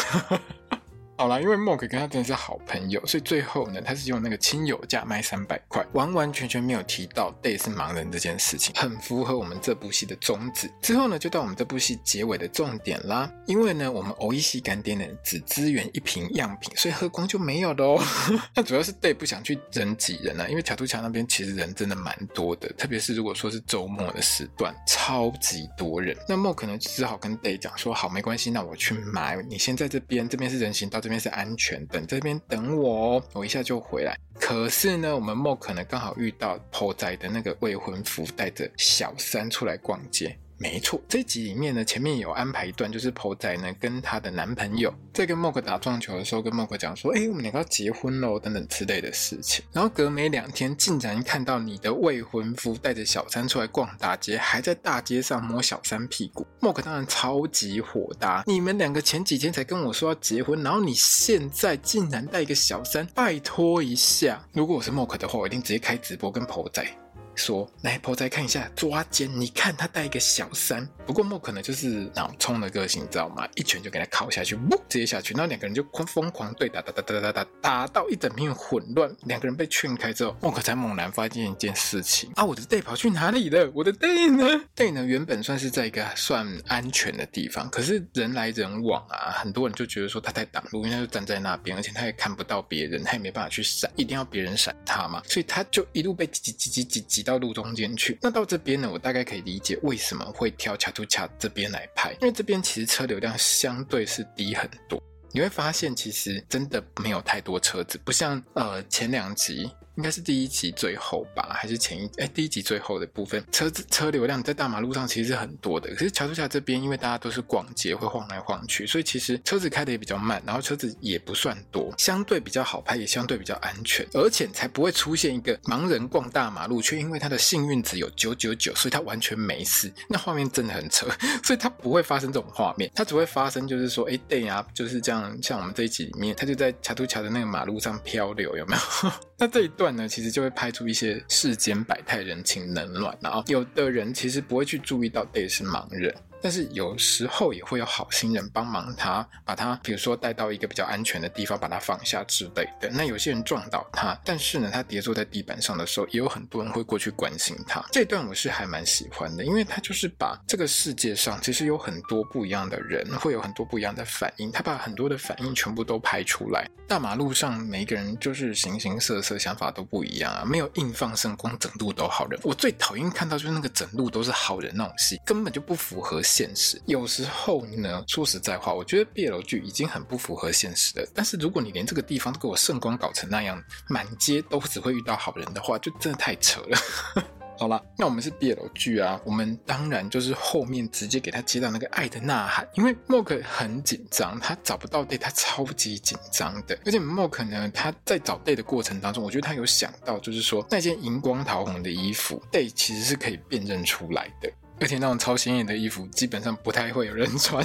[1.22, 10.68] 好啦，因为 Mork 跟他真的是好朋友，所以最后呢，他是用那个亲友价卖三百块，完完全全没有提到 Day 是盲人这件事情，很符合我们这部戏的宗旨。
[10.80, 13.32] 之后呢，就到我们这部戏结尾的重点啦。
[13.46, 18.00] 因为呢，我们欧一西干爹呢只支援一瓶样品，所以喝光就没有喽。
[18.52, 26.16] 那主要是 Day 不想去人挤人啊，因为桥图桥那边其实人真的蛮多的，特别是如果说是周末的时段，超级多人。
[26.28, 31.20] 那 Mork 可能只好跟 Day 讲说，好，没关系，那我去买，你先在这边，这边是人行道，这边。
[31.20, 34.16] 这边是安全，等这边等我哦，我一下就回来。
[34.40, 40.34] 可是呢，我们莫可能刚好遇到婆仔的那个未婚夫带着小三出来逛街。
[40.62, 56.46] 没错，这集里面呢，前面有安排一段，就是婆仔呢跟她的男朋友在跟 Mork 打撞球的时候，跟 Mork 讲说：“哎，我们两个要结婚喽，等等之类的事情。”然后隔没两天，竟然看到你的未婚夫带着小三出来逛大街，还在大街上摸小三屁股。
[56.60, 64.40] Mork 当然超级火大，你们两个前几天才跟我说要结婚，然后你现在竟然带一个小三，拜托一下！
[64.52, 66.86] 如果我是 Mork 的话，我一定直接开直播跟婆仔。
[67.34, 73.46] 说：“来，婆仔看一下抓奸，你看他带一个小三。”不过莫可能就是脑冲的个性，你知道吗？
[73.54, 79.14] 一拳就给他敲下去，呜，直接下去，然后两个人就狂疯狂对打，打打打打打打，到一整片混乱。
[79.24, 82.44] 两个人被劝开之后，莫可才猛然发现一件事情啊！
[82.44, 83.70] 我的 Day 跑去哪里了？
[83.74, 85.04] 我的 Day 呢？Day 呢？
[85.04, 98.18] 原本算是在一个算安全的地方，可是人来人往啊，很多人就觉得说他在挡路，因为他就站在那边，而且他也看不到别人，他也没办法去闪，一定要别人闪他嘛，所以他就一路被挤挤挤挤挤到路中间去。
[98.20, 105.02] 那到这边呢，我大概可以理解为什么会挑卡图卡这边来拍，因为这边其实车流量相对是低很多。
[105.30, 109.70] 你会发现，其实真的没有太多车子，不像呃前两集。
[109.96, 115.90] 应该是第一集最后吧，还是前一哎第一集最后的部分，车子车流量在大马路上其实是很多的。
[115.90, 129.92] 可是桥头下这边，因为大家都是逛街，会晃来晃去，所以其实车子开的也比较慢，然后车子也不算多，相对比较好拍，也相对比较安全，而且才不会出现一个盲人逛大马路，却因为他的幸运值有九九九，所以他完全没事。
[130.08, 131.06] 那画面真的很扯，
[131.44, 139.12] 所以他不会发生这种画面，他只会发生就是说，哎对啊，就是这样，像我们这一集里面，他就在桥头桥的那个马路上漂流，有没有？
[139.38, 146.14] 那这一段段呢，其实就会拍出一些世间百态、人情冷暖，然后有的人其实不会去注意到 Day 是盲人。
[146.42, 152.90] 但是有时候也会有好心人帮忙他，把他比如说带到一个比较安全的地方，把他放下之类的。
[152.92, 157.82] 那有些人撞倒他，但是呢，他跌坐在地板上的时候，也有很多人会过去关心他。
[157.92, 166.66] 这段我是还蛮喜欢的，因为他就是把这个世界上其实有很多不一样的人，会有很多不一样的反应，他把很多的反应全部都拍出来。
[166.88, 172.38] 大马路上每一个人就是形形色色，想法都不一样啊，没有硬放圣光整路都好人。
[172.42, 176.80] 我最讨厌看到就是那个整路都是好人那种戏，根本就不符合现实。
[176.86, 181.06] 有时候呢，说实在话，我觉得 BL 剧已经很不符合现实了。
[181.14, 186.78] 但是如果你连这个地方都给我圣光搞成那样，满街都只会遇到好人的话，就真的太扯了。
[187.58, 196.76] 好啦，那我们是 BL 剧啊，我们当然就是后面直接给他接到那个爱的呐喊，因为 Mork 很紧张，他找不到 Day，他超级紧张的。
[196.84, 204.50] 而且 Mork 呢，他在找 Day 的过程当中，我觉得他有想到，就是说那件荧光桃红的衣服，Day 其实是可以辨认出来的。
[204.82, 207.64] 而且那种超显眼的衣服，基本上不太会有人穿。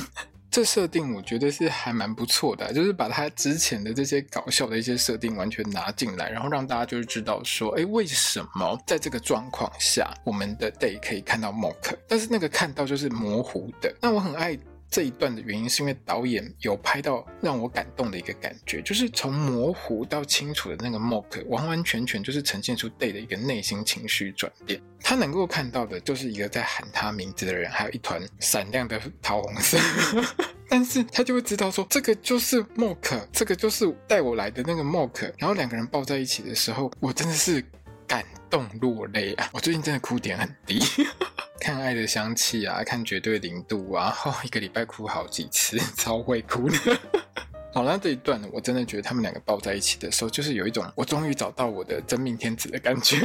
[0.50, 13.94] 这设定我觉得是还蛮不错的，就是把他之前的这些搞笑的一些设定完全拿进来，然后让大家就是知道说，哎，为什么在这个状况下，我们的 Day 可以看到 Mock，但是那个看到就是模糊的。
[14.00, 14.58] 那我很爱。
[14.90, 24.82] 这一段的原因是因为导演有拍到让我感动的一个感觉，就是从模糊到清楚的那个 mock，完完全全就是呈现出 Day 的一个内心情绪转变。
[25.00, 29.78] 他能够看到的就是一个在喊他名字的人，还有一团闪亮的桃红色，
[30.70, 35.32] 但是他就会知道说，这个就是 mock，这个就是带我来的那个 mock。
[35.38, 37.64] 然后两个人抱在一起的时候，我真的是
[38.08, 39.50] 感动落泪啊！
[39.54, 40.82] 我最近真的哭点很低。
[41.68, 46.78] 看《爱的香气》啊，看《绝对零度》啊， 哦，一个礼拜哭好几次， 超会哭的。
[47.76, 53.18] 好了，那这一段呢，我真的觉得他们两个抱在一起的时候，就是有一种我终于找到我的真命天子的感觉。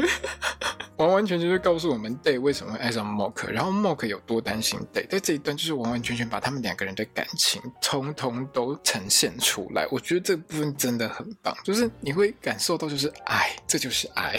[0.97, 5.07] 完完全全就是告诉我们 Day 为什么会爱上 mok 然后 mok 有多担心 Day。
[5.09, 9.87] 在这一段就是完完全全把他们两个人的感情通通都呈现出来。
[9.91, 14.37] 我觉得这部分真的很棒，就是你会感受到就是爱，这就是爱。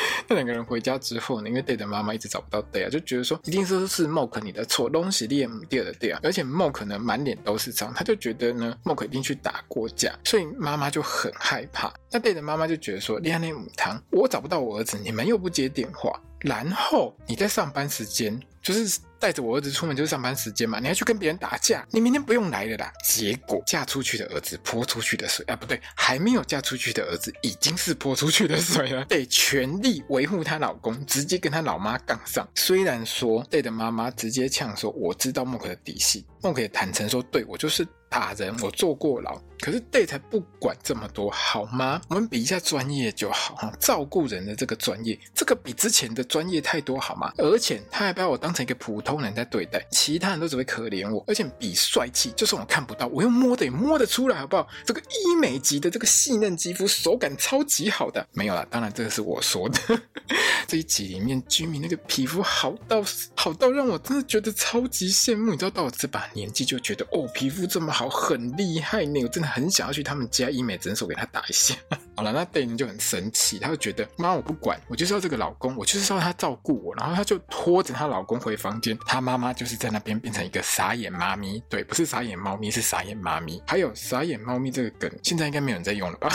[0.28, 11.92] 那两个人回家之后呢，因为 Day 的妈妈一直找不到 Day 啊，就觉得说一定是是 Mok 你的错，东西列母第二的戴啊，而且 Mok 呢满脸都是伤，他就觉得呢 Mok 一定去打过架，所以妈妈就很害怕。
[12.10, 19.00] 那 Day 的妈妈就觉得说，恋爱母汤，我找不到我儿子，你们又不接电话，然后你在上班时间就是。
[19.22, 22.92] 带着我儿子出门就是上班时间嘛，你还去跟别人打架，你明天不用来了啦。
[23.04, 29.04] 结果嫁出去的儿子泼出去的水啊，不对，还没有嫁出去的儿子已经是泼出去的水了。
[29.06, 32.48] 得全力维护她老公，直接跟她老妈杠上。
[32.56, 37.86] 虽然说 Day 的妈妈直接呛说，我知道 Mork 的底细，Mork 也坦诚说，对，我就是。
[38.12, 41.98] 打人，我坐过牢，可是 Day 才不管这么多，好吗？
[42.08, 47.32] 我们比一下专业就好哈，照顾人的这个专业，这个比之前的专业太多，好吗？
[47.38, 54.68] 而且他还把我当成一个普通人在对待，其他人都只会可怜我，而且比帅气，就算我看不到，我又摸得摸得出来，好不好？
[54.84, 59.78] 这个医美级的这个细嫩肌肤，手感超级好的，没有啦，当然这个是我说的。
[60.68, 63.02] 这一集里面居民那个皮肤好到
[63.34, 68.01] 好到让我真的觉得超级羡慕，你知道到我这把年纪就觉得哦，皮肤这么好。
[68.08, 71.74] 很厉害呢，我真的很想要去他们家医美诊所给他打一下。
[72.14, 76.94] 好了，那 Day 就很生气，他就觉得妈，我不管，我就是要这个老公，我就是要他照顾我。
[76.94, 83.62] 然后他就拖着她老公回房间，他妈妈就是在那边变成一个傻眼妈咪，对，不是傻眼猫咪，是傻眼妈咪。
[83.66, 86.28] 还有傻眼猫咪这个梗，现在应该没有人在用了吧？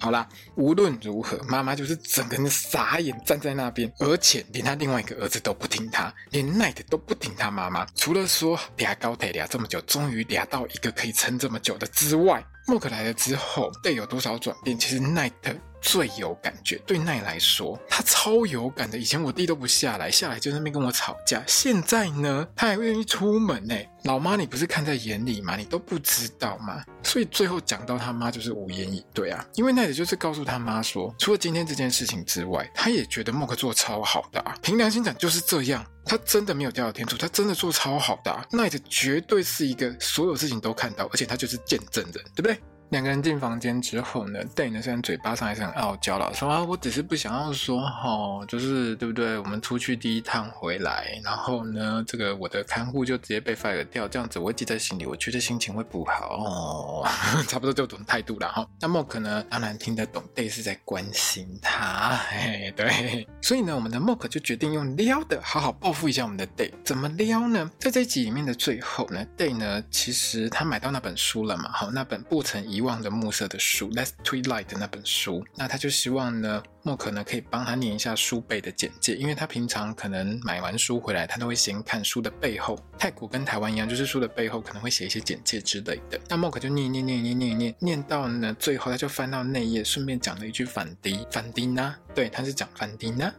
[0.00, 7.86] 好啦，无论如何，妈妈就是整个人傻眼站在那边，而且连他另外一个儿子都不听他，连奈特都不听他妈妈。
[7.94, 14.78] 除了说俩高铁俩这么久，终于俩到一个可以撑这么久的之外，默克来了之后，队有多少转变？
[14.78, 15.54] 其实奈特。
[15.80, 18.98] 最有感觉，对奈来说，他超有感的。
[18.98, 21.42] 以前我弟都不下来，下来就在那边跟我吵架。
[21.46, 23.74] 现在呢，他还愿意出门呢。
[24.04, 25.56] 老妈，你不是看在眼里吗？
[25.56, 26.82] 你都不知道吗？
[27.02, 29.46] 所以最后讲到他妈就是无言以对啊。
[29.54, 34.54] 因为奈德就是告诉他妈说，除了今天这件事情之外，他也觉得默克做超好的啊。
[34.62, 38.42] 凭良心讲就是这样，他真的没有掉到天竺，他真的做超好的啊。
[38.52, 42.58] 奈德绝对是一个所有事情都看到，而且他就是见证人，对不对？
[42.90, 49.38] 两个人进房间之后呢，Day 呢虽然嘴巴上还是很傲娇了，说啊，我只是不想要说齁，就是对不对？
[49.38, 57.08] 我们出去第一趟回来，然后呢，这个我的看护就直接被 fire 掉，这样子我会记在心里，我觉得心情会不好哦，
[57.46, 58.66] 差不多就这种态度了哈。
[58.80, 66.72] 那 Mork 呢，当然听得懂，Day 是在关心他，嘿，对，所以呢，我们的 Mork 就决定用撩的，好好报复一下我们的 Day。
[66.84, 67.70] 怎么撩呢？
[67.78, 72.79] 在这一集里面的最后呢，Day 呢，其实他买到那本书了嘛，好，那本不曾遗。
[72.80, 82.82] 希望的暮色的书《Last Twilight》的那本书，那他就希望呢，默克呢可以帮他念一下书背的简介，因为他平常可能买完书回来，他都会先看书的背后。
[82.98, 86.18] 泰国跟台湾一样，就是书的背后可能会写一些简介之类的。
[86.26, 93.30] 那默克就念念念念念念念到呢，最后他就翻到那页，顺便讲了一句反迪反迪娜，对，他是讲反迪娜，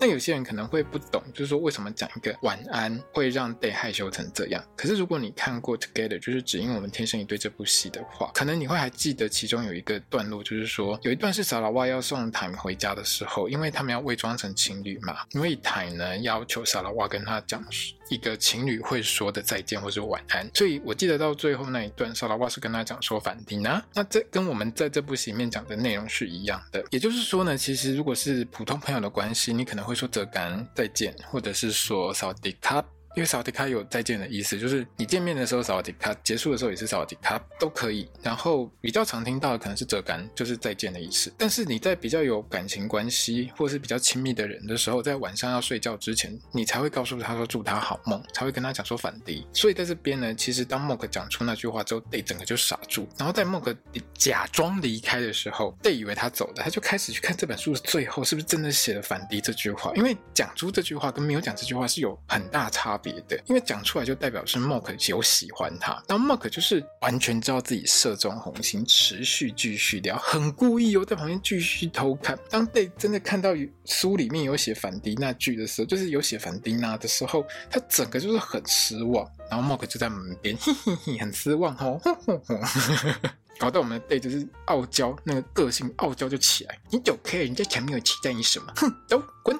[0.00, 4.64] 那有些人可能会不懂，就是说为什么讲一个晚安会让 Day 害羞成这样。
[4.74, 17.62] 可是如果你看过 Together，就是只因为我们天生一对这部戏的话，可能你会还记得其中有一个段落，就是说有一段是萨拉瓦要送 Time 回家的时候，因为他们要伪装成情侣嘛，因为 Time 呢要求萨拉瓦跟他讲
[18.10, 26.82] 一个情侣会说的再见或者晚安，所以我记得到最后那一段，萨拉瓦是跟他讲说反丁啊，那这跟我们在这部戏里面讲的内容是一样的。
[26.90, 29.90] 也就是说呢，其实如果是普通朋友的关系，你可能会。
[29.90, 32.99] 会说泽干再见，或者是说萨瓦迪卡。
[33.16, 38.08] 因为萨瓦迪卡有再见的意思，就是你见面的时候萨瓦迪卡，结束的时候也是萨瓦迪卡，都可以。
[38.22, 41.32] 然后比较常听到的可能是泽干，就是再见的意思。
[41.36, 49.46] 但是你在比较有感情关系或者是比较亲密的人的时候，在晚上要睡觉之前，你才会告诉他说祝他好梦，才会跟他讲说反迪。
[49.52, 53.08] 所以在这边呢，其实当默克讲出那句话之后戴整个就傻住。
[53.18, 53.76] 然后在默克
[54.14, 59.92] 假装离开的时候戴以为他走了，他就开始去看这本书的最后是不是真的写了反迪这句话。
[59.96, 63.09] 因为讲出这句话跟没有讲这句话是有很大差别。
[63.10, 72.38] 别的，因为讲出来就代表是 Mark 有喜欢他，当默克就是完全知道自己射中红心，持续继续聊，很故意哦，在旁边继续偷看。
[72.48, 73.50] 当 Day 真的看到
[73.84, 79.28] 书里面有写反迪那句的时候，就是有写反迪娜的时候，他整个就是很失望。
[79.50, 82.00] 然后默克就在门边， 嘿嘿嘿，很失望哦。
[83.58, 86.78] 搞到我们的 Day 就是傲娇，那个个性傲娇就起来。
[86.90, 88.72] 你走开，人家前面有期待你什么？
[88.76, 89.58] 哼，走，滚！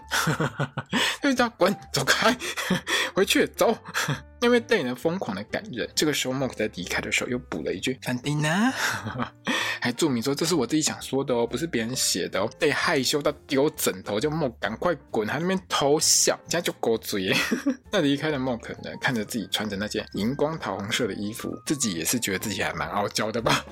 [1.21, 2.37] 队长，滚，走开，
[3.15, 3.77] 回去走。
[4.41, 8.73] 因为 Day 呢疯狂的感人，这个时候 Mork 在离开的时候又补了一句范迪纳
[9.81, 12.49] 还注明说这是我自己想说的哦，不是别人写的哦。
[12.59, 17.35] 被害羞到丢枕头，叫 Mork 赶快滚，还那边偷笑，现在就狗嘴。
[17.91, 23.65] 那离开的 Mork 呢，看着自己穿着那件荧光桃红色的衣服，自己也是觉得自己还蛮傲娇的吧。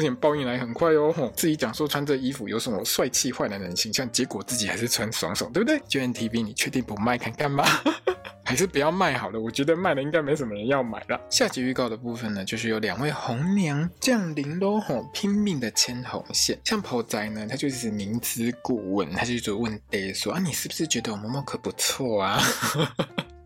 [0.00, 7.62] 而且报应来很快哦，自己讲说穿这衣服有什么帅气坏男人形象，结果自己还是穿爽爽，对不对？GMMTV，你确定不卖看看吗？
[8.42, 11.20] 还是不要卖好了，我觉得卖了应该没什么人要买了。
[11.28, 16.58] 下集预告的部分呢，就是有两位红娘降临喽，吼，拼命的牵红线。
[16.64, 22.42] 像婆仔呢，他就是明知故问，他就一直问 a 说啊，你是不是觉得我默默可不错啊？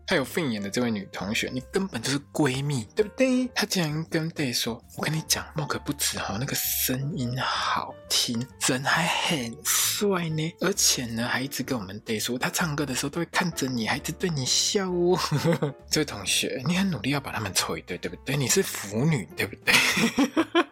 [0.07, 3.49] 还有凤眼的这位女同学，你根本就是闺蜜，对不对？
[3.55, 15.17] 她竟然跟 Day 说：“我跟你讲，莫可不止哈，那个声音好听，人还很帅呢，而且呢，还一直跟我们 Day 说，他唱歌的时候都会看着你，还一直对你笑哦。
[15.89, 18.37] ”这位同学，你很努力要把他们凑一对，对不对？
[18.37, 19.73] 你是腐女，对不对？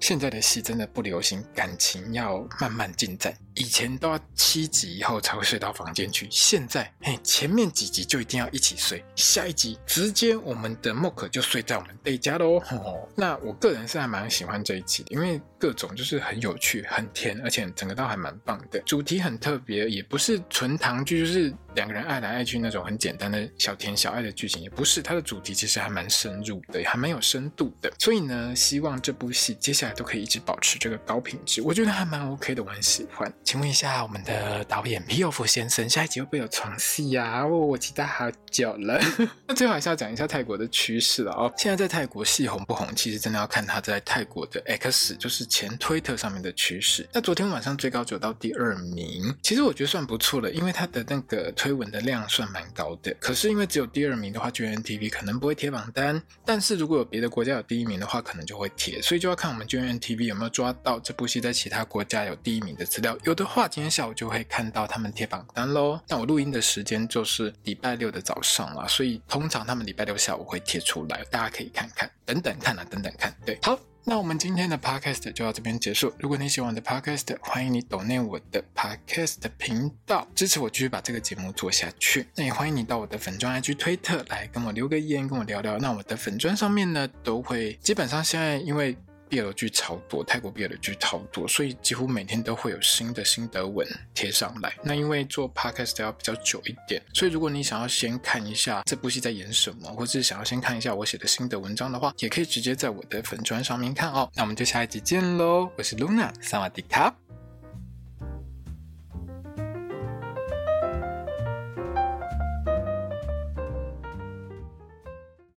[0.00, 3.34] 现在的戏真的不流行，感情要慢慢进展。
[3.54, 12.58] 以前都要七集以后才会睡到房间去，现在嘿，前面几集就一定要一起睡，下一集直接我们的默可就睡在我们贝家喽。
[12.70, 18.78] 哦，那我个人是还蛮喜欢这一集的，因为各种就是很有趣、很甜，而且整个都还蛮棒的。
[18.86, 25.00] 主题很特别，也不是纯糖剧，就是两个人爱来爱去那种很简单的小甜小爱的剧情，也不是。
[25.00, 27.88] 它的主题其实还蛮深入的，还蛮有深度的。
[28.00, 33.32] 所以呢，希望这部戏接下来都可以一直保持这个高品质，我觉得还蛮 OK 的，我很喜欢。
[33.44, 37.44] 请问一下，我们的导演皮尤夫先生，下一集会不会有床戏呀？
[37.44, 39.00] 哦，我期待好久了。
[39.46, 41.52] 那 最后还是要讲一下泰国的趋势了哦。
[41.56, 47.08] 现在在泰国戏红不红，其实真的要看他在泰国的 X，就是前推特上面的趋势。
[47.12, 53.14] 那昨天晚上最高走到第二名，其实我觉得算不错了，因为他的那个推推文的量算蛮高的。
[53.20, 56.20] 可是因为只有第二名的话，GNTV 可能不会贴榜单。
[56.46, 59.02] 但是如果有别的国家有第一名的话，可能就会贴。
[59.02, 63.18] 所以就要看我们 GNTV 有没有抓到这部戏在其他国家有第一名的资料。
[63.24, 66.00] 有的话，今天下午就会看到他们贴榜单喽。
[66.08, 73.36] 那我录音的时间就是礼拜六的早上了，所以通常他们礼拜六下午会贴出来，大家可以看看，等等看啊，等等看。
[73.44, 73.78] 对，好，
[74.08, 76.10] 那我们今天的 podcast 就到这边结束。
[76.18, 82.26] 如果你喜欢我的 podcast，欢迎你订阅我的 podcast 频道，支持我继续把这个节目做下去。
[82.34, 85.76] 那也欢迎你到我的粉钻 IG 推特来跟我留个言，跟我聊聊。
[85.76, 88.96] 那我的粉钻上面呢，都会基本上现在因为。
[89.28, 94.74] BL 剧超多，泰国 BL 剧超多，所以几乎每天都会有新的心得文贴上来。
[94.82, 104.30] 那因为做 podcast 要比较久一点，所以如果你想要先看一下这部戏在演什么，或者是想要先看一下我写的新的文章的话，也可以直接在我的粉专上面看哦。
[104.34, 107.27] 那我们就下一集见喽，我是 Luna，萨瓦迪卡。